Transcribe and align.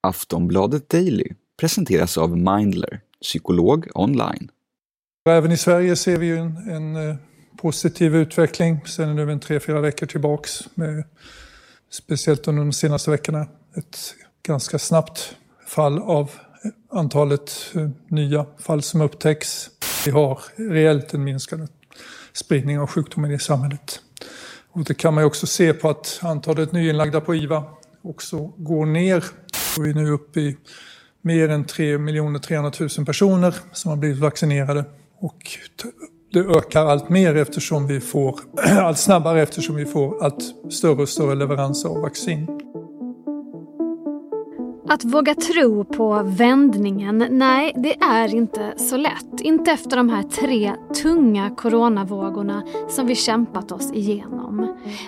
Aftonbladet 0.00 0.90
Daily 0.90 1.28
presenteras 1.60 2.18
av 2.18 2.36
Mindler, 2.36 3.00
psykolog 3.22 3.88
online. 3.94 4.50
Även 5.28 5.52
i 5.52 5.56
Sverige 5.56 5.96
ser 5.96 6.18
vi 6.18 6.30
en, 6.30 6.56
en 6.56 6.96
eh, 6.96 7.16
positiv 7.56 8.16
utveckling 8.16 8.86
sedan 8.86 9.16
nu 9.16 9.32
en 9.32 9.40
tre, 9.40 9.60
fyra 9.60 9.80
veckor 9.80 10.06
tillbaks. 10.06 10.68
Med, 10.74 11.04
speciellt 11.90 12.48
under 12.48 12.62
de 12.62 12.72
senaste 12.72 13.10
veckorna. 13.10 13.46
Ett 13.76 14.14
ganska 14.42 14.78
snabbt 14.78 15.36
fall 15.66 15.98
av 15.98 16.30
eh, 16.64 16.70
antalet 16.98 17.52
eh, 17.74 17.88
nya 18.08 18.46
fall 18.58 18.82
som 18.82 19.00
upptäcks. 19.00 19.70
Vi 20.04 20.10
har 20.10 20.40
reellt 20.56 21.14
en 21.14 21.24
minskad 21.24 21.68
spridning 22.32 22.78
av 22.78 22.86
sjukdomen 22.86 23.30
i 23.30 23.38
samhället. 23.38 24.00
Och 24.72 24.84
det 24.84 24.94
kan 24.94 25.14
man 25.14 25.24
också 25.24 25.46
se 25.46 25.72
på 25.72 25.88
att 25.88 26.20
antalet 26.22 26.72
nyinlagda 26.72 27.20
på 27.20 27.34
IVA 27.34 27.64
också 28.02 28.52
går 28.56 28.86
ner. 28.86 29.24
Och 29.78 29.86
vi 29.86 29.90
är 29.90 29.94
nu 29.94 30.10
uppe 30.10 30.40
i 30.40 30.56
mer 31.22 31.48
än 31.48 31.64
3 31.64 31.98
300 32.42 32.72
000 32.98 33.06
personer 33.06 33.54
som 33.72 33.88
har 33.88 33.96
blivit 33.96 34.18
vaccinerade. 34.18 34.84
Och 35.20 35.38
det 36.32 36.40
ökar 36.40 36.86
allt 36.86 37.08
mer 37.08 37.36
eftersom 37.36 37.86
vi 37.86 38.00
får, 38.00 38.40
allt 38.80 38.98
snabbare 38.98 39.42
eftersom 39.42 39.76
vi 39.76 39.86
får 39.86 40.24
allt 40.24 40.72
större 40.72 41.02
och 41.02 41.08
större 41.08 41.34
leveranser 41.34 41.88
av 41.88 42.00
vaccin. 42.00 42.46
Att 44.88 45.04
våga 45.04 45.34
tro 45.34 45.84
på 45.84 46.22
vändningen, 46.24 47.26
nej 47.30 47.72
det 47.76 47.94
är 47.94 48.34
inte 48.34 48.74
så 48.76 48.96
lätt. 48.96 49.40
Inte 49.40 49.70
efter 49.70 49.96
de 49.96 50.08
här 50.08 50.22
tre 50.22 50.72
tunga 51.02 51.50
coronavågorna 51.50 52.62
som 52.88 53.06
vi 53.06 53.14
kämpat 53.14 53.72
oss 53.72 53.92
igenom. 53.92 54.39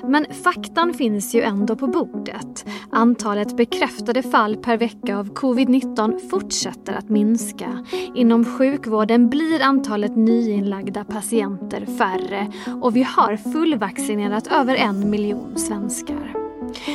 Men 0.05 0.27
faktan 0.45 0.95
finns 0.95 1.35
ju 1.35 1.41
ändå 1.41 1.77
på 1.77 1.87
bordet. 1.87 2.67
Antalet 2.91 3.57
bekräftade 3.57 4.23
fall 4.23 4.57
per 4.57 4.77
vecka 4.77 5.19
av 5.19 5.35
covid-19 5.35 6.29
fortsätter 6.31 6.93
att 6.93 7.09
minska. 7.09 7.87
Inom 8.15 8.45
sjukvården 8.45 9.31
blir 9.31 9.63
antalet 9.63 10.17
nyinlagda 10.17 11.05
patienter 11.05 11.87
färre 11.99 12.53
och 12.83 12.97
vi 12.97 13.03
har 13.03 13.37
fullvaccinerat 13.37 14.47
över 14.47 14.77
en 14.77 15.11
miljon 15.11 15.57
svenskar. 15.57 16.43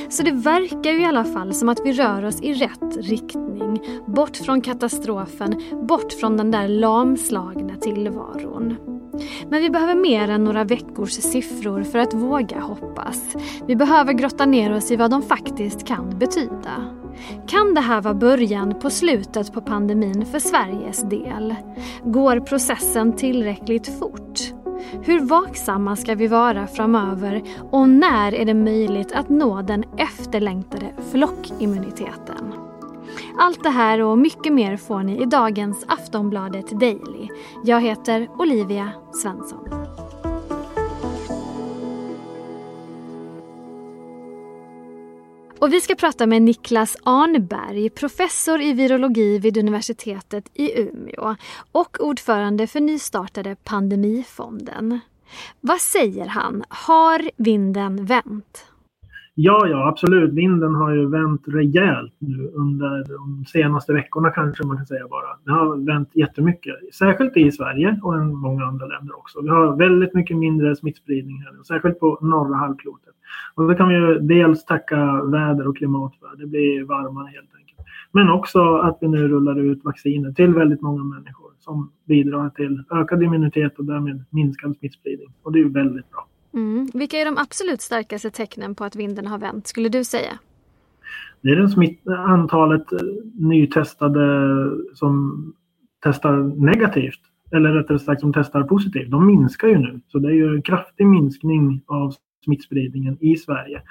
Så 0.10 0.24
det 0.24 0.32
verkar 0.32 0.92
ju 0.92 1.02
i 1.02 1.06
alla 1.06 1.24
fall 1.24 1.54
som 1.54 1.70
att 1.70 1.80
vi 1.86 1.94
rör 1.94 2.26
oss 2.26 2.42
i 2.42 2.54
rätt 2.54 2.98
riktning. 2.98 3.82
Bort 4.08 4.38
från 4.38 4.62
katastrofen, 4.62 5.62
bort 5.88 6.14
från 6.14 6.38
den 6.38 6.52
där 6.52 6.68
lamslagna 6.68 7.76
tillvaron. 7.76 8.97
Men 9.50 9.62
vi 9.62 9.70
behöver 9.70 9.96
mer 9.96 10.30
än 10.30 10.44
några 10.44 10.64
veckors 10.64 11.12
siffror 11.12 11.84
för 11.84 12.00
att 12.00 12.14
våga 12.14 12.60
hoppas. 12.60 13.36
Vi 13.68 13.76
behöver 13.76 14.14
grotta 14.14 14.46
ner 14.46 14.76
oss 14.76 14.92
i 14.92 14.96
vad 14.96 15.12
de 15.12 15.22
faktiskt 15.22 15.88
kan 15.88 16.20
betyda. 16.20 16.98
Kan 17.48 17.74
det 17.74 17.82
här 17.82 18.02
vara 18.02 18.14
början 18.14 18.80
på 18.80 18.90
slutet 18.90 19.54
på 19.54 19.62
pandemin 19.62 20.26
för 20.26 20.40
Sveriges 20.40 21.02
del? 21.10 21.56
Går 22.04 22.40
processen 22.40 23.14
tillräckligt 23.14 24.00
fort? 24.00 24.54
Hur 25.02 25.20
vaksamma 25.20 25.96
ska 25.96 26.16
vi 26.16 26.28
vara 26.28 26.68
framöver 26.68 27.42
och 27.72 27.90
när 27.90 28.34
är 28.34 28.46
det 28.46 28.54
möjligt 28.54 29.12
att 29.12 29.30
nå 29.30 29.62
den 29.62 29.84
efterlängtade 29.98 30.86
flockimmuniteten? 31.12 32.54
Allt 33.40 33.64
det 33.64 33.70
här 33.70 34.02
och 34.02 34.18
mycket 34.18 34.54
mer 34.54 34.78
får 34.78 35.04
ni 35.04 35.22
i 35.22 35.26
dagens 35.26 35.86
Aftonbladet 35.88 36.80
Daily. 36.80 37.28
Jag 37.64 37.82
heter 37.82 38.30
Olivia 38.40 38.92
Svensson. 39.14 39.70
Och 45.60 45.74
vi 45.74 45.82
ska 45.82 45.96
prata 45.96 46.26
med 46.26 46.42
Niklas 46.42 46.98
Arnberg, 47.04 47.90
professor 47.90 48.62
i 48.62 48.74
virologi 48.74 49.40
vid 49.40 49.58
universitetet 49.58 50.50
i 50.54 50.82
Umeå 50.82 51.36
och 51.72 51.98
ordförande 52.00 52.68
för 52.68 52.80
nystartade 52.80 53.56
Pandemifonden. 53.56 55.00
Vad 55.62 55.82
säger 55.82 56.26
han? 56.26 56.64
Har 56.70 57.32
vinden 57.36 58.06
vänt? 58.06 58.66
Ja, 59.40 59.68
ja, 59.68 59.88
absolut. 59.88 60.34
Vinden 60.34 60.76
har 60.76 60.92
ju 60.92 61.10
vänt 61.10 61.42
rejält 61.48 62.14
nu 62.20 62.52
under 62.54 63.06
de 63.08 63.46
senaste 63.46 63.94
veckorna 63.94 64.30
kanske 64.30 64.68
man 64.68 64.78
kan 64.78 64.86
säga 64.86 65.08
bara. 65.08 65.28
Det 65.46 65.52
har 65.52 65.86
vänt 65.86 66.10
jättemycket, 66.14 66.76
särskilt 66.94 67.38
i 67.38 67.52
Sverige 67.52 68.00
och 68.04 68.16
i 68.16 68.18
många 68.18 68.66
andra 68.66 68.86
länder 68.86 69.18
också. 69.18 69.42
Vi 69.42 69.50
har 69.50 69.76
väldigt 69.76 70.14
mycket 70.14 70.38
mindre 70.38 70.76
smittspridning 70.76 71.38
här 71.38 71.64
särskilt 71.64 72.00
på 72.00 72.18
norra 72.22 72.56
halvklotet. 72.56 73.14
Och 73.56 73.68
det 73.68 73.76
kan 73.76 73.90
vi 73.90 73.96
ju 73.96 74.20
dels 74.20 74.66
tacka 74.66 75.24
väder 75.24 75.68
och 75.68 75.78
klimat 75.78 76.16
för. 76.16 76.38
Det 76.38 76.48
blir 76.48 76.84
varmare 76.84 77.28
helt 77.28 77.56
enkelt. 77.60 77.80
Men 78.12 78.30
också 78.30 78.76
att 78.76 78.98
vi 79.02 79.08
nu 79.08 79.28
rullar 79.28 79.60
ut 79.60 79.84
vacciner 79.84 80.32
till 80.32 80.54
väldigt 80.54 80.82
många 80.82 81.04
människor 81.04 81.52
som 81.60 81.92
bidrar 82.06 82.50
till 82.50 82.84
ökad 82.92 83.24
immunitet 83.24 83.80
och 83.80 83.86
därmed 83.86 84.24
minskad 84.30 84.78
smittspridning. 84.78 85.30
Och 85.44 85.52
det 85.52 85.60
är 85.60 85.64
ju 85.64 85.72
väldigt 85.72 86.12
bra. 86.12 86.28
Mm. 86.58 86.88
Vilka 86.94 87.18
är 87.18 87.26
de 87.26 87.38
absolut 87.38 87.82
starkaste 87.82 88.30
tecknen 88.30 88.76
på 88.76 88.84
att 88.84 88.96
vinden 88.96 89.28
har 89.28 89.38
vänt, 89.38 89.68
skulle 89.68 89.90
du 89.90 90.04
säga? 90.04 90.40
Det 91.42 91.50
är 91.50 91.56
den 91.56 91.70
smitt 91.70 92.08
antalet 92.08 92.92
eh, 92.94 93.00
nytestade 93.36 94.26
som 94.94 95.54
testar 96.04 96.38
negativt. 96.66 97.20
Eller 97.52 97.72
rättare 97.72 98.00
sagt 98.00 98.22
som 98.22 98.34
testar 98.34 98.64
positivt. 98.64 99.12
De 99.12 99.28
minskar 99.28 99.68
ju 99.68 99.78
nu. 99.78 100.02
Så 100.08 100.20
det 100.20 100.28
är 100.28 100.34
ju 100.34 100.56
en 100.56 100.62
kraftig 100.62 101.08
minskning 101.08 101.82
av 101.88 102.14
smittspridningen 102.46 103.18
i 103.20 103.36
Sverige. 103.38 103.82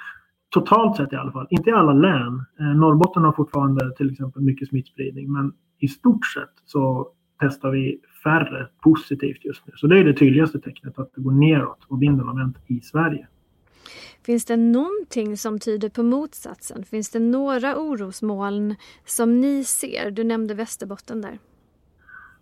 Totalt 0.49 0.97
sett 0.97 1.13
i 1.13 1.15
alla 1.15 1.31
fall. 1.31 1.47
Inte 1.49 1.69
i 1.69 1.73
alla 1.73 1.93
län. 1.93 2.45
Eh, 2.59 2.75
Norrbotten 2.75 3.23
har 3.23 3.31
fortfarande 3.31 3.95
till 3.97 4.11
exempel 4.11 4.41
mycket 4.41 4.67
smittspridning. 4.67 5.31
Men 5.31 5.53
i 5.79 5.87
stort 5.87 6.25
sett 6.25 6.53
så 6.65 7.07
testar 7.39 7.71
vi 7.71 7.99
färre 8.23 8.67
positivt 8.83 9.45
just 9.45 9.67
nu. 9.67 9.73
Så 9.75 9.87
det 9.87 9.99
är 9.99 10.03
det 10.03 10.13
tydligaste 10.13 10.59
tecknet 10.59 10.99
att 10.99 11.11
det 11.15 11.21
går 11.21 11.31
neråt 11.31 11.85
och 11.87 12.01
vinden 12.01 12.27
har 12.27 12.35
vänt 12.35 12.57
i 12.67 12.81
Sverige. 12.81 13.27
Finns 14.25 14.45
det 14.45 14.57
någonting 14.57 15.37
som 15.37 15.59
tyder 15.59 15.89
på 15.89 16.03
motsatsen? 16.03 16.83
Finns 16.83 17.09
det 17.09 17.19
några 17.19 17.77
orosmoln 17.77 18.75
som 19.05 19.41
ni 19.41 19.63
ser? 19.63 20.11
Du 20.11 20.23
nämnde 20.23 20.53
Västerbotten 20.53 21.21
där. 21.21 21.39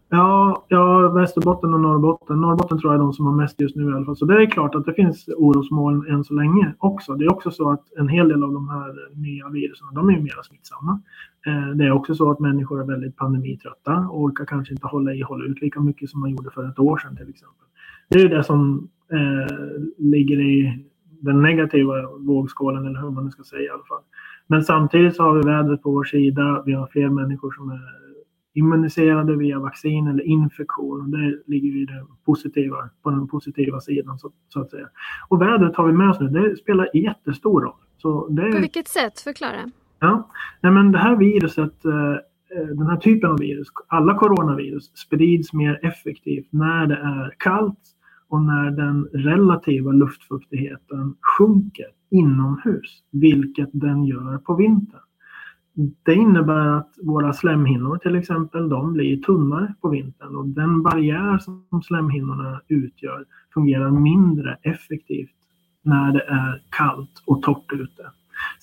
Ja, 0.09 0.65
ja, 0.67 1.09
Västerbotten 1.09 1.73
och 1.73 1.79
Norrbotten. 1.79 2.41
Norrbotten 2.41 2.79
tror 2.79 2.93
jag 2.93 2.99
är 2.99 3.03
de 3.03 3.13
som 3.13 3.25
har 3.25 3.33
mest 3.33 3.61
just 3.61 3.75
nu 3.75 3.89
i 3.89 3.93
alla 3.93 4.05
fall. 4.05 4.17
Så 4.17 4.25
det 4.25 4.43
är 4.43 4.45
klart 4.45 4.75
att 4.75 4.85
det 4.85 4.93
finns 4.93 5.27
orosmoln 5.37 6.07
än 6.09 6.23
så 6.23 6.33
länge 6.33 6.73
också. 6.77 7.13
Det 7.13 7.25
är 7.25 7.31
också 7.31 7.51
så 7.51 7.71
att 7.71 7.93
en 7.97 8.07
hel 8.07 8.29
del 8.29 8.43
av 8.43 8.53
de 8.53 8.69
här 8.69 9.15
nya 9.15 9.49
virusen, 9.49 9.87
de 9.93 10.09
är 10.09 10.13
ju 10.13 10.21
mer 10.21 10.43
smittsamma. 10.43 11.01
Eh, 11.45 11.69
det 11.75 11.85
är 11.85 11.91
också 11.91 12.15
så 12.15 12.31
att 12.31 12.39
människor 12.39 12.81
är 12.81 12.85
väldigt 12.85 13.15
pandemitrötta 13.15 13.95
och 13.97 14.21
orkar 14.21 14.45
kanske 14.45 14.73
inte 14.73 14.87
hålla 14.87 15.13
i 15.13 15.21
hålla 15.21 15.45
ut 15.45 15.61
lika 15.61 15.79
mycket 15.79 16.09
som 16.09 16.19
man 16.19 16.29
gjorde 16.29 16.51
för 16.51 16.69
ett 16.69 16.79
år 16.79 16.97
sedan 16.97 17.15
till 17.15 17.29
exempel. 17.29 17.65
Det 18.09 18.19
är 18.19 18.23
ju 18.23 18.29
det 18.29 18.43
som 18.43 18.89
eh, 19.11 19.55
ligger 19.97 20.39
i 20.39 20.85
den 21.19 21.41
negativa 21.41 21.93
vågskålen 22.19 22.85
eller 22.85 22.99
hur 22.99 23.09
man 23.09 23.25
nu 23.25 23.31
ska 23.31 23.43
säga 23.43 23.61
i 23.61 23.69
alla 23.69 23.83
fall. 23.83 24.01
Men 24.47 24.63
samtidigt 24.63 25.15
så 25.15 25.23
har 25.23 25.33
vi 25.33 25.41
vädret 25.41 25.81
på 25.81 25.91
vår 25.91 26.03
sida. 26.03 26.63
Vi 26.65 26.73
har 26.73 26.87
fler 26.87 27.09
människor 27.09 27.51
som 27.51 27.69
är 27.69 28.05
immuniserade 28.53 29.35
via 29.35 29.59
vaccin 29.59 30.07
eller 30.07 30.23
infektion. 30.23 31.11
Det 31.11 31.51
ligger 31.51 31.69
ju 31.69 31.85
det 31.85 32.05
positiva, 32.25 32.89
på 33.03 33.09
den 33.09 33.27
positiva 33.27 33.79
sidan 33.79 34.19
så, 34.19 34.31
så, 34.47 34.61
att 34.61 34.69
säga. 34.69 34.87
Och 35.27 35.41
vädret 35.41 35.75
har 35.75 35.87
vi 35.87 35.93
med 35.93 36.09
oss 36.09 36.19
nu. 36.19 36.27
Det 36.27 36.57
spelar 36.57 36.89
jättestor 36.93 37.61
roll. 37.61 37.75
Så 37.97 38.27
det, 38.27 38.51
på 38.51 38.57
vilket 38.57 38.87
sätt? 38.87 39.19
Förklara. 39.19 39.71
Ja, 40.05 40.29
Nej, 40.61 40.71
men 40.71 40.91
det 40.91 40.97
här 40.97 41.15
viruset, 41.15 41.85
eh, 41.85 42.11
eh, 42.57 42.67
den 42.67 42.87
här 42.87 42.97
typen 42.97 43.31
av 43.31 43.39
virus, 43.39 43.67
alla 43.87 44.17
coronavirus 44.17 44.91
sprids 44.97 45.53
mer 45.53 45.79
effektivt 45.81 46.47
när 46.49 46.87
det 46.87 46.95
är 46.95 47.33
kallt 47.37 47.79
och 48.29 48.41
när 48.41 48.71
den 48.71 49.05
relativa 49.13 49.91
luftfuktigheten 49.91 51.15
sjunker 51.37 51.85
inomhus, 52.11 53.03
vilket 53.11 53.69
den 53.71 54.05
gör 54.05 54.37
på 54.37 54.55
vintern. 54.55 54.99
Det 56.03 56.13
innebär 56.13 56.67
att 56.67 56.93
våra 57.03 57.33
slemhinnor 57.33 57.97
till 57.97 58.15
exempel, 58.15 58.69
de 58.69 58.93
blir 58.93 59.17
tunnare 59.17 59.73
på 59.81 59.89
vintern 59.89 60.35
och 60.35 60.47
den 60.47 60.83
barriär 60.83 61.37
som 61.37 61.81
slemhinnorna 61.83 62.61
utgör 62.67 63.25
fungerar 63.53 63.91
mindre 63.91 64.57
effektivt 64.61 65.35
när 65.81 66.13
det 66.13 66.23
är 66.23 66.61
kallt 66.69 67.23
och 67.25 67.41
torrt 67.41 67.73
ute. 67.73 68.11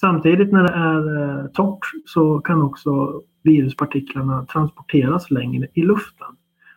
Samtidigt 0.04 0.52
när 0.52 0.62
det 0.62 0.74
är 0.74 1.40
eh, 1.40 1.46
torrt 1.46 1.86
så 2.06 2.40
kan 2.40 2.62
också 2.62 3.20
viruspartiklarna 3.42 4.46
transporteras 4.46 5.30
längre 5.30 5.66
i 5.74 5.82
luften. 5.82 6.26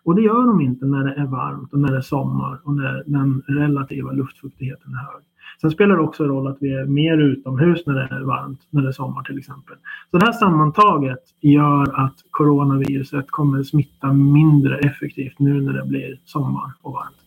Och 0.03 0.15
det 0.15 0.21
gör 0.21 0.47
de 0.47 0.61
inte 0.61 0.85
när 0.85 1.03
det 1.03 1.13
är 1.13 1.25
varmt 1.25 1.73
och 1.73 1.79
när 1.79 1.91
det 1.91 1.97
är 1.97 2.01
sommar 2.01 2.59
och 2.63 2.75
när 2.75 3.03
den 3.05 3.43
relativa 3.47 4.11
luftfuktigheten 4.11 4.93
är 4.93 4.97
hög. 4.97 5.23
Sen 5.61 5.71
spelar 5.71 5.95
det 5.95 6.01
också 6.01 6.23
roll 6.23 6.47
att 6.47 6.57
vi 6.59 6.73
är 6.73 6.85
mer 6.85 7.17
utomhus 7.17 7.85
när 7.85 7.93
det 7.93 8.15
är 8.15 8.21
varmt, 8.21 8.59
när 8.69 8.81
det 8.81 8.87
är 8.87 8.91
sommar 8.91 9.23
till 9.23 9.37
exempel. 9.37 9.75
Så 10.11 10.17
det 10.17 10.25
här 10.25 10.33
sammantaget 10.33 11.23
gör 11.41 12.05
att 12.05 12.15
coronaviruset 12.29 13.25
kommer 13.31 13.63
smitta 13.63 14.13
mindre 14.13 14.77
effektivt 14.77 15.39
nu 15.39 15.61
när 15.61 15.73
det 15.73 15.85
blir 15.85 16.19
sommar 16.25 16.73
och 16.81 16.93
varmt. 16.93 17.24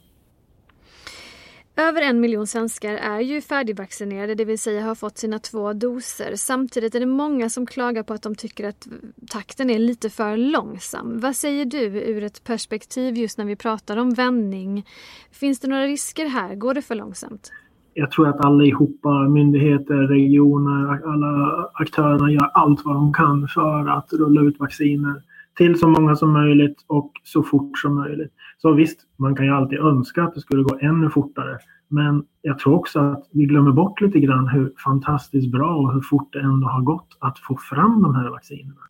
Över 1.80 2.02
en 2.02 2.20
miljon 2.20 2.46
svenskar 2.46 2.94
är 2.94 3.20
ju 3.20 3.40
färdigvaccinerade, 3.40 4.34
det 4.34 4.44
vill 4.44 4.58
säga 4.58 4.84
har 4.84 4.94
fått 4.94 5.18
sina 5.18 5.38
två 5.38 5.72
doser. 5.72 6.32
Samtidigt 6.36 6.94
är 6.94 7.00
det 7.00 7.06
många 7.06 7.50
som 7.50 7.66
klagar 7.66 8.02
på 8.02 8.14
att 8.14 8.22
de 8.22 8.34
tycker 8.34 8.68
att 8.68 8.88
takten 9.30 9.70
är 9.70 9.78
lite 9.78 10.10
för 10.10 10.36
långsam. 10.36 11.20
Vad 11.20 11.36
säger 11.36 11.64
du 11.64 11.82
ur 11.84 12.24
ett 12.24 12.44
perspektiv 12.44 13.16
just 13.16 13.38
när 13.38 13.44
vi 13.44 13.56
pratar 13.56 13.96
om 13.96 14.10
vändning? 14.14 14.86
Finns 15.32 15.60
det 15.60 15.68
några 15.68 15.84
risker 15.84 16.26
här? 16.26 16.54
Går 16.54 16.74
det 16.74 16.82
för 16.82 16.94
långsamt? 16.94 17.52
Jag 17.94 18.10
tror 18.10 18.28
att 18.28 18.44
allihopa, 18.44 19.28
myndigheter, 19.28 19.94
regioner, 19.94 21.10
alla 21.12 21.64
aktörerna 21.74 22.32
gör 22.32 22.50
allt 22.54 22.84
vad 22.84 22.94
de 22.94 23.12
kan 23.12 23.48
för 23.48 23.88
att 23.88 24.12
rulla 24.12 24.40
ut 24.40 24.58
vacciner 24.60 25.22
till 25.58 25.78
så 25.78 25.88
många 25.88 26.16
som 26.16 26.32
möjligt 26.32 26.84
och 26.86 27.12
så 27.24 27.42
fort 27.42 27.78
som 27.78 27.94
möjligt. 27.94 28.32
Så 28.58 28.72
visst, 28.72 29.00
man 29.16 29.36
kan 29.36 29.46
ju 29.46 29.52
alltid 29.52 29.78
önska 29.78 30.22
att 30.22 30.34
det 30.34 30.40
skulle 30.40 30.62
gå 30.62 30.78
ännu 30.80 31.10
fortare. 31.10 31.58
Men 31.88 32.24
jag 32.42 32.58
tror 32.58 32.74
också 32.74 33.00
att 33.00 33.28
vi 33.32 33.44
glömmer 33.44 33.72
bort 33.72 34.00
lite 34.00 34.20
grann 34.20 34.48
hur 34.48 34.72
fantastiskt 34.84 35.52
bra 35.52 35.76
och 35.76 35.92
hur 35.92 36.00
fort 36.00 36.32
det 36.32 36.40
ändå 36.40 36.66
har 36.66 36.82
gått 36.82 37.16
att 37.20 37.38
få 37.38 37.56
fram 37.56 38.02
de 38.02 38.14
här 38.14 38.30
vaccinerna. 38.30 38.80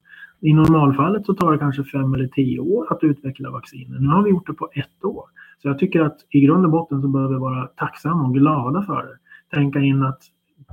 I 0.40 0.52
normalfallet 0.52 1.26
så 1.26 1.34
tar 1.34 1.52
det 1.52 1.58
kanske 1.58 1.84
fem 1.84 2.14
eller 2.14 2.28
tio 2.28 2.60
år 2.60 2.92
att 2.92 3.04
utveckla 3.04 3.50
vacciner. 3.50 3.98
Nu 3.98 4.08
har 4.08 4.22
vi 4.22 4.30
gjort 4.30 4.46
det 4.46 4.54
på 4.54 4.68
ett 4.72 5.04
år. 5.04 5.24
Så 5.62 5.68
jag 5.68 5.78
tycker 5.78 6.00
att 6.00 6.16
i 6.30 6.40
grund 6.40 6.64
och 6.64 6.70
botten 6.70 7.02
så 7.02 7.08
behöver 7.08 7.34
vi 7.34 7.40
vara 7.40 7.66
tacksamma 7.66 8.24
och 8.24 8.34
glada 8.34 8.82
för 8.82 9.02
det. 9.02 9.18
Tänka 9.56 9.80
in 9.80 10.02
att 10.02 10.22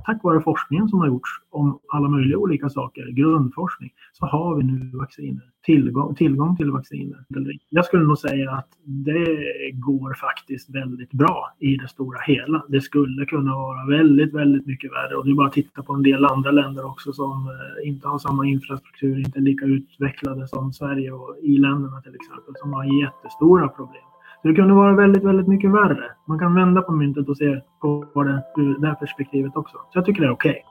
tack 0.06 0.24
vare 0.24 0.40
forskningen 0.40 0.88
som 0.88 0.98
har 0.98 1.06
gjorts 1.06 1.30
om 1.50 1.78
alla 1.88 2.08
möjliga 2.08 2.38
olika 2.38 2.68
saker, 2.68 3.06
grundforskning, 3.10 3.90
så 4.12 4.26
har 4.26 4.56
vi 4.56 4.64
nu 4.64 4.90
vacciner. 4.98 5.42
Tillgång, 5.64 6.14
tillgång 6.14 6.56
till 6.56 6.70
vacciner. 6.70 7.24
Jag 7.68 7.84
skulle 7.84 8.02
nog 8.04 8.18
säga 8.18 8.50
att 8.50 8.68
det 8.84 9.26
går 9.72 10.14
faktiskt 10.14 10.74
väldigt 10.74 11.12
bra 11.12 11.54
i 11.58 11.76
det 11.76 11.88
stora 11.88 12.18
hela. 12.26 12.64
Det 12.68 12.80
skulle 12.80 13.26
kunna 13.26 13.54
vara 13.54 13.86
väldigt, 13.86 14.34
väldigt 14.34 14.66
mycket 14.66 14.92
värre. 14.92 15.16
Och 15.16 15.24
det 15.24 15.30
är 15.30 15.34
bara 15.34 15.46
att 15.46 15.52
titta 15.52 15.82
på 15.82 15.92
en 15.92 16.02
del 16.02 16.24
andra 16.24 16.50
länder 16.50 16.86
också 16.86 17.12
som 17.12 17.48
eh, 17.48 17.88
inte 17.88 18.08
har 18.08 18.18
samma 18.18 18.46
infrastruktur, 18.46 19.18
inte 19.18 19.38
är 19.38 19.42
lika 19.42 19.64
utvecklade 19.64 20.48
som 20.48 20.72
Sverige 20.72 21.12
och 21.12 21.36
i-länderna 21.42 22.00
till 22.00 22.14
exempel, 22.14 22.54
som 22.56 22.72
har 22.72 23.02
jättestora 23.02 23.68
problem. 23.68 24.15
Så 24.42 24.48
det 24.48 24.54
kunde 24.54 24.74
vara 24.74 24.94
väldigt, 24.94 25.24
väldigt 25.24 25.48
mycket 25.48 25.70
värre. 25.70 26.10
Man 26.26 26.38
kan 26.38 26.54
vända 26.54 26.82
på 26.82 26.92
myntet 26.92 27.28
och 27.28 27.36
se 27.36 27.60
på 27.80 28.22
det 28.22 28.42
ur 28.56 28.80
det 28.80 28.86
här 28.86 28.94
perspektivet 28.94 29.56
också. 29.56 29.76
Så 29.76 29.98
jag 29.98 30.04
tycker 30.04 30.20
det 30.22 30.28
är 30.28 30.32
okej. 30.32 30.50
Okay. 30.50 30.62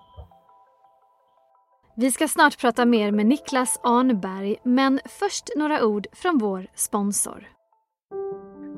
Vi 1.97 2.11
ska 2.11 2.27
snart 2.27 2.61
prata 2.61 2.85
mer 2.85 3.11
med 3.11 3.25
Niklas 3.25 3.79
Arnberg, 3.83 4.55
men 4.63 4.99
först 5.19 5.49
några 5.57 5.85
ord 5.85 6.07
från 6.13 6.37
vår 6.37 6.67
sponsor. 6.75 7.43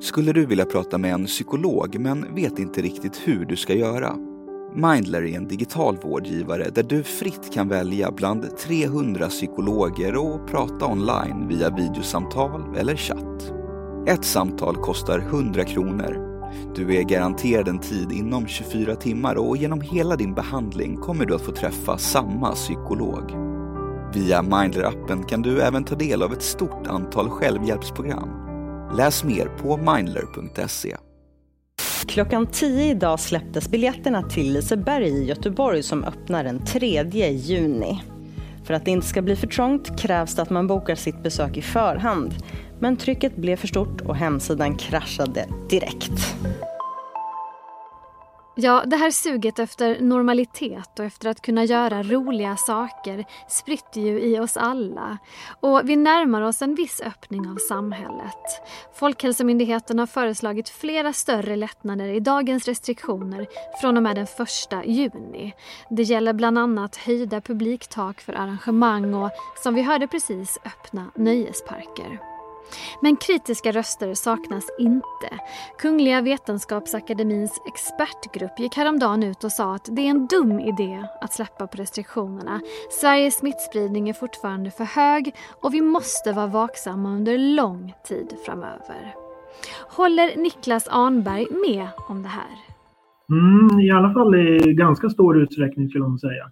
Skulle 0.00 0.32
du 0.32 0.46
vilja 0.46 0.64
prata 0.64 0.98
med 0.98 1.14
en 1.14 1.24
psykolog 1.26 2.00
men 2.00 2.34
vet 2.34 2.58
inte 2.58 2.82
riktigt 2.82 3.28
hur 3.28 3.44
du 3.44 3.56
ska 3.56 3.74
göra? 3.74 4.16
Mindler 4.74 5.22
är 5.22 5.36
en 5.36 5.48
digital 5.48 5.96
vårdgivare 5.96 6.70
där 6.74 6.82
du 6.82 7.02
fritt 7.02 7.54
kan 7.54 7.68
välja 7.68 8.10
bland 8.10 8.56
300 8.56 9.28
psykologer 9.28 10.16
och 10.16 10.48
prata 10.48 10.86
online 10.86 11.48
via 11.48 11.70
videosamtal 11.70 12.76
eller 12.76 12.96
chatt. 12.96 13.57
Ett 14.08 14.24
samtal 14.24 14.76
kostar 14.76 15.18
100 15.18 15.64
kronor. 15.64 16.18
Du 16.74 16.96
är 16.96 17.02
garanterad 17.02 17.68
en 17.68 17.78
tid 17.78 18.12
inom 18.12 18.46
24 18.46 18.96
timmar 18.96 19.34
och 19.34 19.56
genom 19.56 19.80
hela 19.80 20.16
din 20.16 20.34
behandling 20.34 20.96
kommer 20.96 21.26
du 21.26 21.34
att 21.34 21.42
få 21.42 21.52
träffa 21.52 21.98
samma 21.98 22.52
psykolog. 22.52 23.30
Via 24.14 24.42
Mindler-appen 24.42 25.26
kan 25.26 25.42
du 25.42 25.60
även 25.60 25.84
ta 25.84 25.94
del 25.94 26.22
av 26.22 26.32
ett 26.32 26.42
stort 26.42 26.86
antal 26.86 27.28
självhjälpsprogram. 27.28 28.28
Läs 28.96 29.24
mer 29.24 29.46
på 29.46 29.76
mindler.se. 29.76 30.96
Klockan 32.06 32.46
10 32.46 32.90
idag 32.90 33.20
släpptes 33.20 33.68
biljetterna 33.70 34.22
till 34.22 34.52
Liseberg 34.52 35.08
i 35.08 35.24
Göteborg 35.24 35.82
som 35.82 36.04
öppnar 36.04 36.44
den 36.44 36.64
3 36.64 37.30
juni. 37.30 38.02
För 38.68 38.74
att 38.74 38.84
det 38.84 38.90
inte 38.90 39.06
ska 39.06 39.22
bli 39.22 39.36
för 39.36 39.46
trångt 39.46 40.00
krävs 40.00 40.34
det 40.34 40.42
att 40.42 40.50
man 40.50 40.66
bokar 40.66 40.94
sitt 40.94 41.22
besök 41.22 41.56
i 41.56 41.62
förhand. 41.62 42.34
Men 42.78 42.96
trycket 42.96 43.36
blev 43.36 43.56
för 43.56 43.66
stort 43.66 44.00
och 44.00 44.16
hemsidan 44.16 44.76
kraschade 44.76 45.44
direkt. 45.70 46.36
Ja, 48.60 48.84
det 48.86 48.96
här 48.96 49.10
suget 49.10 49.58
efter 49.58 50.00
normalitet 50.00 50.98
och 50.98 51.04
efter 51.04 51.28
att 51.28 51.40
kunna 51.40 51.64
göra 51.64 52.02
roliga 52.02 52.56
saker 52.56 53.24
spritter 53.48 54.00
ju 54.00 54.20
i 54.20 54.38
oss 54.38 54.56
alla. 54.56 55.18
Och 55.60 55.80
vi 55.84 55.96
närmar 55.96 56.42
oss 56.42 56.62
en 56.62 56.74
viss 56.74 57.00
öppning 57.00 57.48
av 57.48 57.56
samhället. 57.68 58.62
Folkhälsomyndigheten 58.94 59.98
har 59.98 60.06
föreslagit 60.06 60.68
flera 60.68 61.12
större 61.12 61.56
lättnader 61.56 62.08
i 62.08 62.20
dagens 62.20 62.68
restriktioner 62.68 63.46
från 63.80 63.96
och 63.96 64.02
med 64.02 64.16
den 64.16 64.26
1 64.80 64.86
juni. 64.86 65.52
Det 65.90 66.02
gäller 66.02 66.32
bland 66.32 66.58
annat 66.58 66.96
höjda 66.96 67.40
publiktak 67.40 68.20
för 68.20 68.32
arrangemang 68.32 69.14
och, 69.14 69.30
som 69.62 69.74
vi 69.74 69.82
hörde 69.82 70.06
precis, 70.06 70.58
öppna 70.64 71.10
nöjesparker. 71.14 72.27
Men 73.02 73.16
kritiska 73.16 73.72
röster 73.72 74.14
saknas 74.14 74.64
inte. 74.78 75.38
Kungliga 75.78 76.20
Vetenskapsakademins 76.20 77.62
expertgrupp 77.66 78.60
gick 78.60 78.76
häromdagen 78.76 79.22
ut 79.22 79.44
och 79.44 79.52
sa 79.52 79.74
att 79.74 79.88
det 79.92 80.02
är 80.02 80.10
en 80.10 80.26
dum 80.26 80.60
idé 80.60 81.04
att 81.20 81.32
släppa 81.32 81.66
på 81.66 81.76
restriktionerna. 81.76 82.60
Sveriges 82.90 83.38
smittspridning 83.38 84.08
är 84.08 84.12
fortfarande 84.12 84.70
för 84.70 84.84
hög 84.84 85.34
och 85.62 85.74
vi 85.74 85.80
måste 85.80 86.32
vara 86.32 86.46
vaksamma 86.46 87.08
under 87.08 87.38
lång 87.38 87.94
tid 88.08 88.36
framöver. 88.46 89.14
Håller 89.88 90.36
Niklas 90.36 90.88
Arnberg 90.88 91.46
med 91.50 91.88
om 92.08 92.22
det 92.22 92.28
här? 92.28 92.56
Mm, 93.30 93.80
I 93.80 93.90
alla 93.90 94.12
fall 94.12 94.34
i 94.34 94.72
ganska 94.72 95.08
stor 95.08 95.42
utsträckning 95.42 95.88
skulle 95.88 96.04
man 96.04 96.18
säga. 96.18 96.50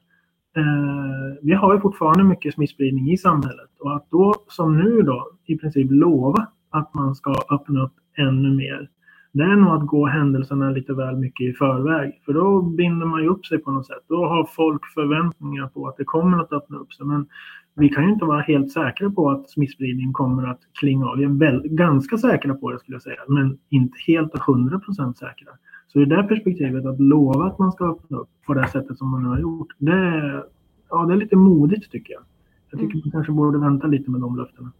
Eh, 0.56 1.36
vi 1.42 1.52
har 1.52 1.74
ju 1.74 1.80
fortfarande 1.80 2.24
mycket 2.24 2.54
smittspridning 2.54 3.10
i 3.10 3.16
samhället 3.16 3.70
och 3.80 3.96
att 3.96 4.10
då 4.10 4.34
som 4.48 4.78
nu 4.78 5.02
då 5.02 5.30
i 5.46 5.58
princip 5.58 5.86
lova 5.90 6.46
att 6.70 6.94
man 6.94 7.14
ska 7.14 7.34
öppna 7.50 7.82
upp 7.82 7.92
ännu 8.18 8.56
mer. 8.56 8.88
Det 9.32 9.42
är 9.42 9.56
nog 9.56 9.82
att 9.82 9.86
gå 9.86 10.06
händelserna 10.06 10.70
lite 10.70 10.94
väl 10.94 11.16
mycket 11.16 11.46
i 11.46 11.52
förväg. 11.52 12.22
För 12.24 12.32
då 12.32 12.62
binder 12.62 13.06
man 13.06 13.22
ju 13.22 13.28
upp 13.28 13.46
sig 13.46 13.58
på 13.58 13.70
något 13.70 13.86
sätt. 13.86 14.04
Då 14.08 14.26
har 14.26 14.48
folk 14.56 14.86
förväntningar 14.94 15.66
på 15.66 15.88
att 15.88 15.96
det 15.96 16.04
kommer 16.04 16.38
att 16.38 16.52
öppna 16.52 16.76
upp 16.76 16.92
sig. 16.92 17.06
Men 17.06 17.26
vi 17.74 17.88
kan 17.88 18.04
ju 18.04 18.12
inte 18.12 18.24
vara 18.24 18.40
helt 18.40 18.72
säkra 18.72 19.10
på 19.10 19.30
att 19.30 19.50
smittspridningen 19.50 20.12
kommer 20.12 20.46
att 20.48 20.60
klinga 20.80 21.06
av. 21.06 21.16
Vi 21.16 21.24
är 21.24 21.28
väl, 21.28 21.62
ganska 21.64 22.18
säkra 22.18 22.54
på 22.54 22.70
det 22.70 22.78
skulle 22.78 22.94
jag 22.94 23.02
säga. 23.02 23.20
Men 23.28 23.58
inte 23.68 23.98
helt 24.06 24.34
och 24.34 24.40
hundra 24.40 24.78
procent 24.78 25.18
säkra. 25.18 25.52
Så 25.88 26.00
i 26.00 26.04
det 26.04 26.22
perspektivet 26.22 26.86
att 26.86 27.00
lova 27.00 27.44
att 27.44 27.58
man 27.58 27.72
ska 27.72 27.84
öppna 27.90 28.18
upp 28.18 28.28
på 28.46 28.54
det 28.54 28.68
sättet 28.68 28.98
som 28.98 29.10
man 29.10 29.22
nu 29.22 29.28
har 29.28 29.38
gjort. 29.38 29.68
Det 29.78 29.92
är, 29.92 30.44
ja, 30.90 31.04
det 31.04 31.12
är 31.12 31.16
lite 31.16 31.36
modigt 31.36 31.90
tycker 31.90 32.12
jag. 32.12 32.22
Jag 32.70 32.80
tycker 32.80 32.94
mm. 32.94 33.02
man 33.04 33.12
kanske 33.12 33.32
borde 33.32 33.58
vänta 33.58 33.86
lite 33.86 34.10
med 34.10 34.20
de 34.20 34.36
löftena. 34.36 34.72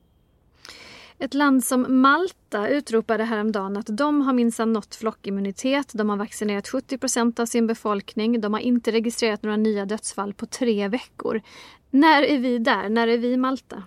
Ett 1.19 1.35
land 1.35 1.65
som 1.65 2.01
Malta 2.01 2.69
utropade 2.69 3.25
häromdagen 3.25 3.77
att 3.77 3.87
de 3.99 4.21
har 4.21 4.33
minsann 4.33 4.73
nått 4.73 4.95
flockimmunitet. 4.95 5.93
De 5.95 6.11
har 6.11 6.17
vaccinerat 6.17 6.69
70 6.69 6.99
procent 6.99 7.41
av 7.41 7.47
sin 7.47 7.67
befolkning. 7.67 8.41
De 8.41 8.53
har 8.53 8.61
inte 8.61 8.93
registrerat 8.93 9.43
några 9.43 9.57
nya 9.57 9.87
dödsfall 9.87 10.35
på 10.35 10.47
tre 10.47 10.89
veckor. 10.89 11.41
När 11.91 12.23
är 12.23 12.39
vi 12.39 12.59
där? 12.59 12.89
När 12.89 13.09
är 13.09 13.19
vi 13.19 13.33
i 13.33 13.37
Malta? 13.37 13.83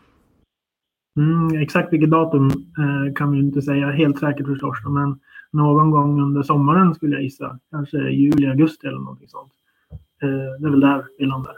Mm, 1.19 1.61
exakt 1.61 1.93
vilket 1.93 2.09
datum 2.09 2.47
eh, 2.47 3.13
kan 3.15 3.31
vi 3.31 3.39
inte 3.39 3.61
säga 3.61 3.91
helt 3.91 4.19
säkert 4.19 4.45
förstås. 4.47 4.77
Men 4.85 5.19
någon 5.51 5.91
gång 5.91 6.21
under 6.21 6.43
sommaren 6.43 6.95
skulle 6.95 7.15
jag 7.15 7.23
gissa. 7.23 7.59
Kanske 7.71 7.97
juli, 7.97 8.47
augusti 8.47 8.87
eller 8.87 8.99
någonting 8.99 9.27
sånt. 9.27 9.51
Eh, 10.21 10.29
det 10.59 10.67
är 10.67 10.71
väl 10.71 10.79
där 10.79 11.05
vi 11.17 11.25
landar. 11.25 11.53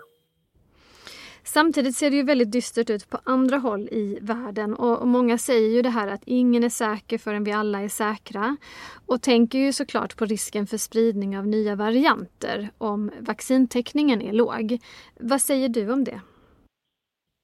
Samtidigt 1.44 1.96
ser 1.96 2.10
det 2.10 2.16
ju 2.16 2.24
väldigt 2.24 2.52
dystert 2.52 2.90
ut 2.90 3.10
på 3.10 3.18
andra 3.24 3.58
håll 3.58 3.82
i 3.82 4.20
världen 4.22 4.74
och, 4.74 5.08
många 5.08 5.38
säger 5.38 5.70
ju 5.70 5.82
det 5.82 5.90
här 5.90 6.08
att 6.08 6.22
ingen 6.26 6.64
är 6.64 6.70
säker 6.70 7.18
förrän 7.18 7.44
vi 7.44 7.52
alla 7.52 7.82
är 7.82 7.88
säkra 7.88 8.58
och 9.06 9.22
tänker 9.22 9.60
ju 9.60 9.74
såklart 9.74 10.18
på 10.18 10.26
risken 10.26 10.68
för 10.68 10.78
spridning 10.78 11.38
av 11.38 11.48
nya 11.48 11.76
varianter 11.76 12.70
om 12.78 13.12
vaccintäckningen 13.20 14.22
är 14.22 14.34
låg. 14.34 14.80
Vad 15.20 15.42
säger 15.42 15.70
du 15.70 15.92
om 15.92 16.04
det? 16.04 16.22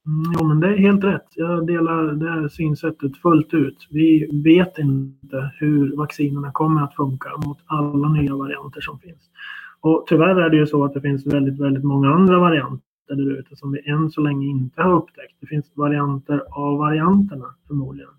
Mm, 0.07 0.33
jo, 0.39 0.47
men 0.47 0.59
det 0.59 0.67
är 0.67 0.77
helt 0.77 1.03
rätt. 1.03 1.27
Jag 1.35 1.67
delar 1.67 2.03
det 2.03 2.31
här 2.31 2.47
synsättet 2.47 3.17
fullt 3.17 3.53
ut. 3.53 3.87
Vi 3.89 4.29
vet 4.43 4.77
inte 4.77 5.51
hur 5.59 5.97
vaccinerna 5.97 6.51
kommer 6.51 6.81
att 6.81 6.95
funka 6.95 7.29
mot 7.45 7.57
alla 7.65 8.09
nya 8.09 8.35
varianter 8.35 8.81
som 8.81 8.99
finns. 8.99 9.29
Och 9.81 10.05
tyvärr 10.07 10.35
är 10.41 10.49
det 10.49 10.57
ju 10.57 10.67
så 10.67 10.85
att 10.85 10.93
det 10.93 11.01
finns 11.01 11.25
väldigt, 11.25 11.59
väldigt 11.59 11.83
många 11.83 12.09
andra 12.09 12.39
varianter 12.39 12.87
där 13.07 13.39
ute 13.39 13.55
som 13.55 13.71
vi 13.71 13.89
än 13.89 14.09
så 14.09 14.21
länge 14.21 14.47
inte 14.47 14.81
har 14.81 14.93
upptäckt. 14.93 15.35
Det 15.39 15.47
finns 15.47 15.71
varianter 15.75 16.43
av 16.51 16.77
varianterna 16.77 17.45
förmodligen 17.67 18.09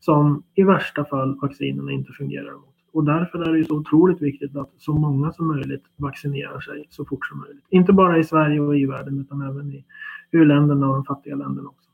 som 0.00 0.42
i 0.54 0.62
värsta 0.62 1.04
fall 1.04 1.38
vaccinerna 1.42 1.92
inte 1.92 2.12
fungerar 2.12 2.52
mot. 2.52 2.77
Och 2.92 3.04
därför 3.04 3.38
är 3.38 3.52
det 3.52 3.64
så 3.64 3.76
otroligt 3.76 4.22
viktigt 4.22 4.56
att 4.56 4.70
så 4.78 4.92
många 4.92 5.32
som 5.32 5.46
möjligt 5.46 5.84
vaccinerar 5.96 6.60
sig 6.60 6.86
så 6.90 7.04
fort 7.04 7.26
som 7.26 7.40
möjligt. 7.40 7.64
Inte 7.70 7.92
bara 7.92 8.18
i 8.18 8.24
Sverige 8.24 8.60
och 8.60 8.78
i 8.78 8.86
världen 8.86 9.20
utan 9.20 9.42
även 9.42 9.72
i 9.72 9.84
u-länderna 10.32 10.88
och 10.88 10.94
de 10.94 11.04
fattiga 11.04 11.36
länderna 11.36 11.68
också. 11.68 11.88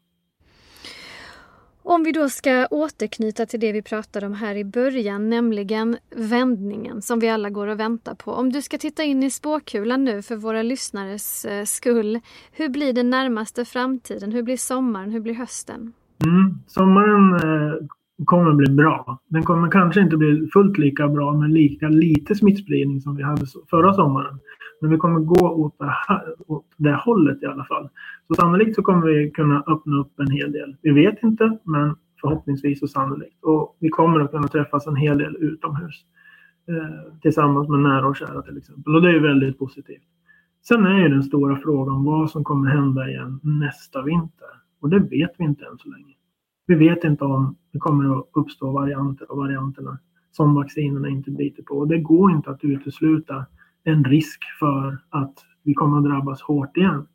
Om 1.86 2.04
vi 2.04 2.12
då 2.12 2.28
ska 2.28 2.66
återknyta 2.70 3.46
till 3.46 3.60
det 3.60 3.72
vi 3.72 3.82
pratade 3.82 4.26
om 4.26 4.32
här 4.32 4.54
i 4.54 4.64
början, 4.64 5.30
nämligen 5.30 5.96
vändningen 6.16 7.02
som 7.02 7.18
vi 7.18 7.28
alla 7.28 7.50
går 7.50 7.66
och 7.66 7.80
väntar 7.80 8.14
på. 8.14 8.32
Om 8.32 8.52
du 8.52 8.62
ska 8.62 8.78
titta 8.78 9.02
in 9.02 9.22
i 9.22 9.30
spåkulan 9.30 10.04
nu 10.04 10.22
för 10.22 10.36
våra 10.36 10.62
lyssnares 10.62 11.44
eh, 11.44 11.64
skull, 11.64 12.20
hur 12.52 12.68
blir 12.68 12.92
den 12.92 13.10
närmaste 13.10 13.64
framtiden? 13.64 14.32
Hur 14.32 14.42
blir 14.42 14.56
sommaren? 14.56 15.10
Hur 15.10 15.20
blir 15.20 15.34
hösten? 15.34 15.92
Mm, 16.24 16.58
sommaren 16.66 17.34
eh, 17.34 17.74
kommer 18.24 18.52
bli 18.52 18.72
bra. 18.74 19.18
Den 19.28 19.42
kommer 19.42 19.70
kanske 19.70 20.00
inte 20.00 20.16
bli 20.16 20.48
fullt 20.52 20.78
lika 20.78 21.08
bra 21.08 21.32
med 21.32 21.50
lika 21.50 21.88
lite 21.88 22.34
smittspridning 22.34 23.00
som 23.00 23.16
vi 23.16 23.22
hade 23.22 23.46
förra 23.70 23.94
sommaren. 23.94 24.38
Men 24.80 24.90
vi 24.90 24.96
kommer 24.96 25.20
gå 25.20 25.48
åt 25.48 25.78
det, 25.78 25.94
här, 26.08 26.34
åt 26.46 26.66
det 26.76 26.94
hållet 26.94 27.42
i 27.42 27.46
alla 27.46 27.64
fall. 27.64 27.88
Så 28.28 28.34
sannolikt 28.34 28.74
så 28.74 28.82
kommer 28.82 29.06
vi 29.06 29.30
kunna 29.30 29.64
öppna 29.66 29.96
upp 30.00 30.20
en 30.20 30.30
hel 30.30 30.52
del. 30.52 30.76
Vi 30.82 30.90
vet 30.90 31.22
inte, 31.22 31.58
men 31.64 31.96
förhoppningsvis 32.20 32.82
och 32.82 32.90
sannolikt. 32.90 33.44
Och 33.44 33.76
vi 33.80 33.88
kommer 33.88 34.20
att 34.20 34.30
kunna 34.30 34.48
träffas 34.48 34.86
en 34.86 34.96
hel 34.96 35.18
del 35.18 35.36
utomhus. 35.36 36.04
Eh, 36.68 37.20
tillsammans 37.22 37.68
med 37.68 37.80
nära 37.80 38.06
och 38.06 38.16
kära 38.16 38.42
till 38.42 38.58
exempel. 38.58 38.94
Och 38.94 39.02
det 39.02 39.10
är 39.10 39.20
väldigt 39.20 39.58
positivt. 39.58 40.02
Sen 40.68 40.86
är 40.86 40.98
ju 40.98 41.08
den 41.08 41.22
stora 41.22 41.56
frågan 41.56 42.04
vad 42.04 42.30
som 42.30 42.44
kommer 42.44 42.70
hända 42.70 43.08
igen 43.08 43.40
nästa 43.42 44.02
vinter. 44.02 44.48
Och 44.80 44.88
det 44.88 44.98
vet 44.98 45.30
vi 45.38 45.44
inte 45.44 45.64
än 45.64 45.78
så 45.78 45.88
länge. 45.88 46.14
Vi 46.66 46.74
vet 46.74 47.04
inte 47.04 47.24
om 47.24 47.56
det 47.72 47.78
kommer 47.78 48.18
att 48.18 48.26
uppstå 48.32 48.72
varianter 48.72 49.30
och 49.30 49.38
varianterna 49.38 49.98
som 50.32 50.54
vaccinerna 50.54 51.08
inte 51.08 51.30
biter 51.30 51.62
på. 51.62 51.74
Och 51.74 51.88
det 51.88 51.98
går 51.98 52.32
inte 52.32 52.50
att 52.50 52.64
utesluta 52.64 53.46
en 53.84 54.04
risk 54.04 54.40
för 54.58 54.98
att 55.10 55.34
vi 55.62 55.74
kommer 55.74 55.98
att 55.98 56.04
drabbas 56.04 56.42
hårt 56.42 56.76
igen. 56.76 57.06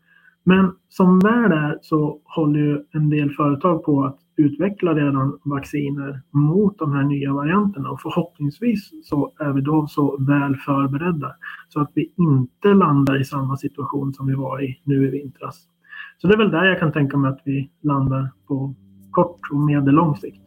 Men 0.43 0.71
som 0.89 1.19
väl 1.19 1.51
är 1.51 1.79
så 1.81 2.19
håller 2.23 2.59
ju 2.59 2.83
en 2.91 3.09
del 3.09 3.31
företag 3.31 3.83
på 3.83 4.03
att 4.03 4.19
utveckla 4.35 4.93
redan 4.93 5.39
vacciner 5.43 6.21
mot 6.31 6.77
de 6.79 6.93
här 6.93 7.03
nya 7.03 7.33
varianterna 7.33 7.89
och 7.89 8.01
förhoppningsvis 8.01 8.89
så 9.03 9.31
är 9.39 9.51
vi 9.53 9.61
då 9.61 9.87
så 9.87 10.17
väl 10.17 10.55
förberedda 10.55 11.35
så 11.69 11.81
att 11.81 11.91
vi 11.93 12.13
inte 12.17 12.73
landar 12.73 13.21
i 13.21 13.25
samma 13.25 13.57
situation 13.57 14.13
som 14.13 14.27
vi 14.27 14.33
var 14.33 14.63
i 14.63 14.81
nu 14.83 15.07
i 15.07 15.11
vintras. 15.11 15.67
Så 16.17 16.27
det 16.27 16.33
är 16.33 16.37
väl 16.37 16.51
där 16.51 16.65
jag 16.65 16.79
kan 16.79 16.91
tänka 16.91 17.17
mig 17.17 17.29
att 17.29 17.41
vi 17.45 17.69
landar 17.81 18.29
på 18.47 18.75
kort 19.11 19.39
och 19.51 19.59
medellång 19.59 20.15
sikt. 20.15 20.41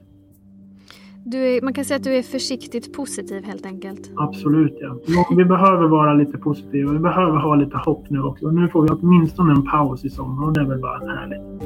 Är, 1.35 1.63
man 1.63 1.73
kan 1.73 1.85
säga 1.85 1.97
att 1.97 2.05
du 2.05 2.17
är 2.17 2.23
försiktigt 2.23 2.93
positiv 2.93 3.45
helt 3.45 3.67
enkelt. 3.67 4.11
Absolut 4.17 4.77
ja. 4.81 5.25
Vi 5.37 5.45
behöver 5.45 5.89
vara 5.89 6.15
lite 6.15 6.39
positiva. 6.39 6.93
Vi 6.93 6.99
behöver 6.99 7.39
ha 7.39 7.55
lite 7.55 7.77
hopp 7.77 8.11
nu 8.11 8.23
också. 8.23 8.51
Nu 8.51 8.69
får 8.69 8.83
vi 8.83 8.89
åtminstone 8.89 9.53
en 9.53 9.63
paus 9.63 10.05
i 10.05 10.11
sommar 10.11 10.47
och 10.47 10.53
det 10.53 10.61
är 10.61 10.65
väl 10.65 10.81
bara 10.81 10.99
härligt. 10.99 11.63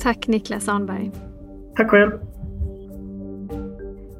Tack 0.00 0.28
Niklas 0.28 0.68
Arnberg. 0.68 1.10
Tack 1.76 1.90
själv. 1.90 2.10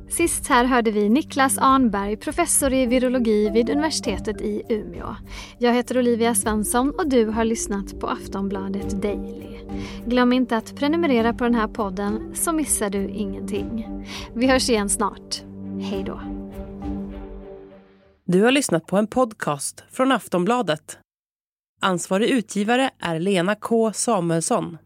Sist 0.08 0.46
här 0.48 0.64
hörde 0.64 0.90
vi 0.90 1.08
Niklas 1.08 1.58
Arnberg, 1.58 2.16
professor 2.16 2.72
i 2.72 2.86
virologi 2.86 3.50
vid 3.50 3.70
universitetet 3.70 4.40
i 4.40 4.62
Umeå. 4.68 5.16
Jag 5.58 5.74
heter 5.74 5.98
Olivia 5.98 6.34
Svensson 6.34 6.90
och 6.90 7.08
du 7.08 7.24
har 7.26 7.44
lyssnat 7.44 8.00
på 8.00 8.06
Aftonbladet 8.06 9.02
Daily. 9.02 9.58
Glöm 10.06 10.32
inte 10.32 10.56
att 10.56 10.76
prenumerera 10.76 11.34
på 11.34 11.44
den 11.44 11.54
här 11.54 11.68
podden 11.68 12.34
så 12.34 12.52
missar 12.52 12.90
du 12.90 13.08
ingenting. 13.08 13.86
Vi 14.34 14.46
hörs 14.46 14.70
igen 14.70 14.88
snart. 14.88 15.42
Hej 15.80 16.04
då. 16.06 16.20
Du 18.24 18.42
har 18.42 18.50
lyssnat 18.50 18.86
på 18.86 18.96
en 18.96 19.06
podcast 19.06 19.84
från 19.90 20.12
Aftonbladet. 20.12 20.98
Ansvarig 21.80 22.30
utgivare 22.30 22.90
är 23.00 23.18
Lena 23.18 23.54
K 23.54 23.92
Samuelsson. 23.92 24.78